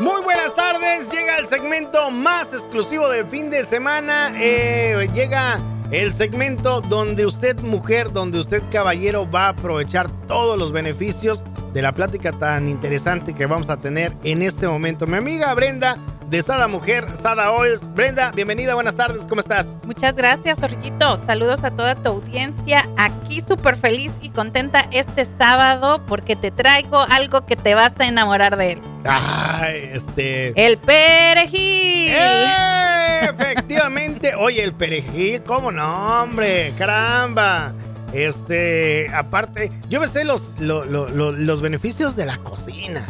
[0.00, 4.32] Muy buenas tardes, llega el segmento más exclusivo del fin de semana.
[4.34, 5.60] Eh, llega
[5.90, 11.44] el segmento donde usted mujer, donde usted caballero va a aprovechar todos los beneficios
[11.74, 15.06] de la plática tan interesante que vamos a tener en este momento.
[15.06, 15.98] Mi amiga Brenda
[16.30, 17.82] de Sada Mujer, Sada Oils.
[17.94, 19.66] Brenda, bienvenida, buenas tardes, ¿cómo estás?
[19.82, 21.16] Muchas gracias, Orillito.
[21.16, 22.88] Saludos a toda tu audiencia.
[22.96, 28.06] Aquí súper feliz y contenta este sábado porque te traigo algo que te vas a
[28.06, 28.82] enamorar de él.
[29.04, 30.52] Ay, este.
[30.54, 32.12] El perejil.
[32.12, 33.22] ¡Eh!
[33.22, 34.34] Efectivamente.
[34.38, 36.72] Oye, el perejil, ¿cómo no, hombre?
[36.78, 37.74] Caramba.
[38.12, 43.06] Este, aparte, yo me sé los, los, los beneficios de la cocina.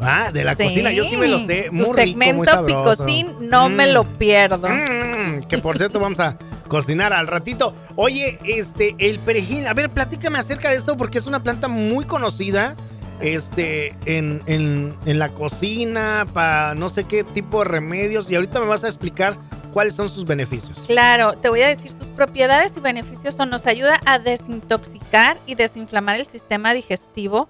[0.00, 1.68] Ah, de la cocina, yo sí me lo sé.
[1.70, 3.04] Muy tu rico, muy sabroso.
[3.04, 4.14] Picocín, no me lo mm.
[4.18, 4.68] pierdo.
[4.68, 6.36] Mm, que por cierto, vamos a
[6.68, 7.74] cocinar al ratito.
[7.96, 12.04] Oye, este, el perejil, a ver, platícame acerca de esto porque es una planta muy
[12.04, 12.76] conocida.
[13.20, 18.28] Este, en, en, en la cocina, para no sé qué tipo de remedios.
[18.28, 19.36] Y ahorita me vas a explicar
[19.74, 20.78] cuáles son sus beneficios.
[20.86, 25.56] Claro, te voy a decir sus propiedades y beneficios son nos ayuda a desintoxicar y
[25.56, 27.48] desinflamar el sistema digestivo,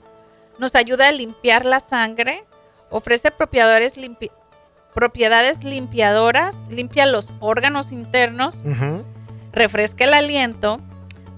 [0.58, 2.44] nos ayuda a limpiar la sangre,
[2.90, 3.94] ofrece propiedades,
[4.94, 8.56] propiedades limpiadoras, limpia los órganos internos,
[9.52, 10.80] refresca el aliento,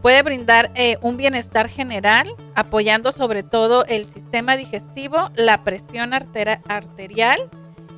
[0.03, 7.51] puede brindar eh, un bienestar general, apoyando sobre todo el sistema digestivo, la presión arterial,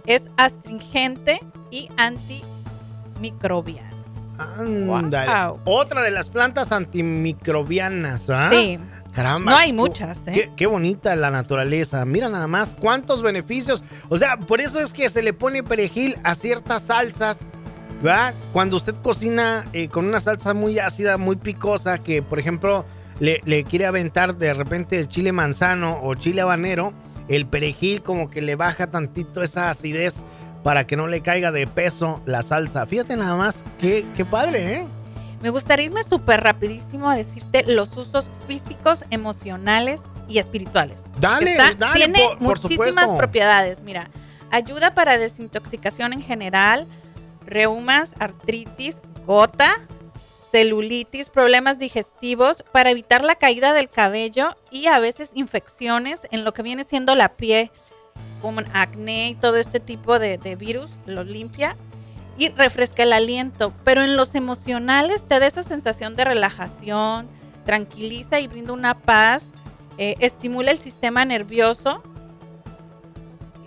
[0.06, 3.88] es astringente y antimicrobiano.
[5.64, 8.48] Otra de las plantas antimicrobianas, ¿ah?
[8.50, 8.78] Sí.
[9.18, 9.50] Caramba.
[9.50, 10.48] No hay muchas, ¿eh?
[10.54, 12.04] Qué, bonita la naturaleza.
[12.04, 13.82] Mira nada más cuántos beneficios.
[14.10, 17.50] O sea, por eso es que se le pone perejil a ciertas salsas.
[18.00, 18.32] ¿Verdad?
[18.52, 22.86] Cuando usted cocina eh, con una salsa muy ácida, muy picosa, que por ejemplo
[23.18, 26.92] le, le, quiere aventar de repente el chile manzano o chile habanero,
[27.26, 30.22] el perejil como que le baja tantito esa acidez
[30.62, 32.86] para que no le caiga de peso la salsa.
[32.86, 34.86] Fíjate nada más, qué, qué padre, ¿eh?
[35.40, 40.98] Me gustaría irme súper rapidísimo a decirte los usos físicos, emocionales y espirituales.
[41.20, 41.94] Dale, dale.
[41.94, 43.80] Tiene muchísimas propiedades.
[43.80, 44.10] Mira,
[44.50, 46.86] ayuda para desintoxicación en general,
[47.46, 49.80] reumas, artritis, gota,
[50.50, 56.52] celulitis, problemas digestivos, para evitar la caída del cabello y a veces infecciones en lo
[56.52, 57.70] que viene siendo la piel,
[58.42, 61.76] como acné y todo este tipo de, de virus, lo limpia
[62.38, 67.28] y refresca el aliento, pero en los emocionales te da esa sensación de relajación,
[67.64, 69.46] tranquiliza y brinda una paz,
[69.98, 72.02] eh, estimula el sistema nervioso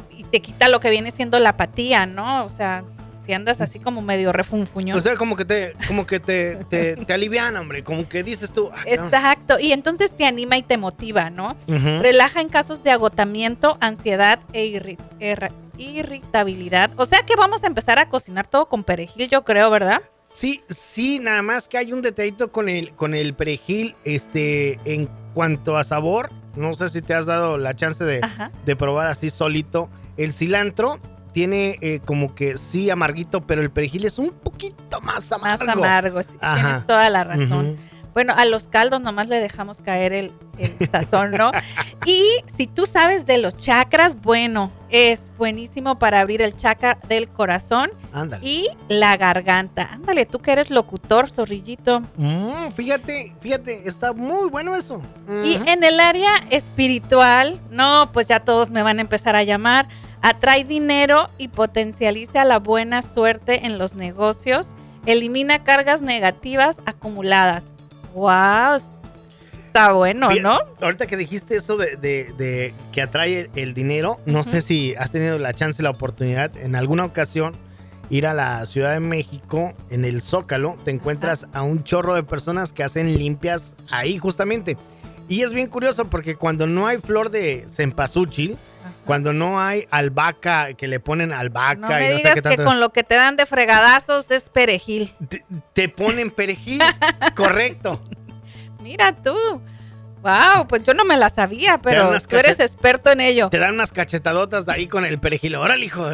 [0.10, 2.46] y te quita lo que viene siendo la apatía, ¿no?
[2.46, 2.86] O sea,
[3.26, 4.98] si andas así como medio refunfuñón.
[4.98, 8.70] O sea, como que te, como que te, te, alivian, hombre, como que dices tú.
[8.74, 11.58] Ah, Exacto, y entonces te anima y te motiva, ¿no?
[11.68, 15.52] Relaja en casos de agotamiento, ansiedad e irritación
[15.82, 16.92] irritabilidad.
[16.98, 20.02] O sea que vamos a empezar a cocinar todo con perejil, yo creo, ¿verdad?
[20.26, 25.10] Sí, sí, nada más que hay un detallito con el, con el perejil, este, en
[25.34, 28.22] cuanto a sabor, no sé si te has dado la chance de,
[28.66, 29.90] de probar así solito.
[30.18, 31.00] El cilantro
[31.34, 35.66] tiene eh, como que sí amarguito, pero el perejil es un poquito más amargo.
[35.66, 37.78] Más amargo, sí, tienes toda la razón.
[38.14, 40.34] Bueno, a los caldos nomás le dejamos caer el,
[40.92, 41.52] sazón, ¿no?
[42.06, 42.24] y
[42.56, 47.92] si tú sabes de los chakras, bueno, es buenísimo para abrir el chakra del corazón
[48.42, 49.90] y la garganta.
[49.94, 52.02] Ándale, tú que eres locutor, zorrillito.
[52.18, 55.02] Mm, fíjate, fíjate, está muy bueno eso.
[55.44, 59.88] Y en el área espiritual, no, pues ya todos me van a empezar a llamar.
[60.22, 64.68] Atrae dinero y potencializa la buena suerte en los negocios.
[65.08, 67.72] Elimina cargas negativas acumuladas
[68.14, 68.82] Wow,
[69.42, 70.60] está bueno, ¿no?
[70.82, 75.54] Ahorita que dijiste eso de, que atrae el dinero, no sé si has tenido la
[75.54, 77.56] chance, la oportunidad en alguna ocasión
[78.10, 82.24] ir a la Ciudad de México, en el Zócalo, te encuentras a un chorro de
[82.24, 84.76] personas que hacen limpias ahí justamente.
[85.30, 88.58] Y es bien curioso porque cuando no hay flor de cempasúchil,
[89.06, 92.58] cuando no hay albahaca, que le ponen albahaca no y no sé qué tanto.
[92.58, 95.12] que con lo que te dan de fregadazos es perejil.
[95.74, 96.82] Te, ponen perejil,
[97.36, 98.02] correcto.
[98.82, 99.36] Mira tú.
[100.22, 103.50] Wow, pues yo no me la sabía, pero tú eres experto en ello.
[103.50, 105.56] Te dan unas cachetadotas de ahí con el perejil.
[105.56, 106.08] Órale, hijo,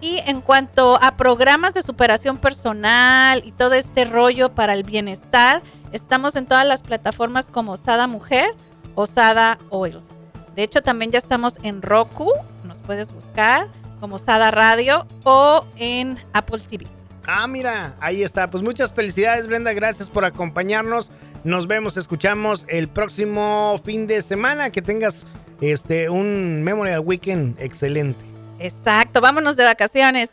[0.00, 5.62] Y en cuanto a programas de superación personal y todo este rollo para el bienestar,
[5.92, 8.56] estamos en todas las plataformas como Sada Mujer
[8.96, 10.10] o Sada Oils.
[10.56, 12.32] De hecho, también ya estamos en Roku,
[12.64, 13.68] nos puedes buscar
[14.00, 16.88] como Sada Radio o en Apple TV.
[17.26, 18.50] Ah, mira, ahí está.
[18.50, 19.72] Pues muchas felicidades, Brenda.
[19.72, 21.10] Gracias por acompañarnos.
[21.44, 24.70] Nos vemos, escuchamos el próximo fin de semana.
[24.70, 25.26] Que tengas
[25.60, 28.20] este un Memorial Weekend excelente.
[28.58, 30.30] Exacto, vámonos de vacaciones.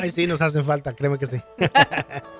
[0.00, 1.40] Ay, sí, nos hacen falta, créeme que sí.